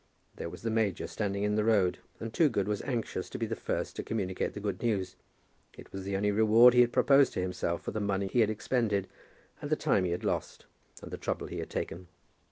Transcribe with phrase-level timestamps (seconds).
[0.35, 3.55] There was the major standing in the road, and Toogood was anxious to be the
[3.55, 5.15] first to communicate the good news.
[5.77, 8.49] It was the only reward he had proposed to himself for the money he had
[8.49, 9.07] expended
[9.61, 10.65] and the time he had lost
[11.03, 12.07] and the trouble he had taken.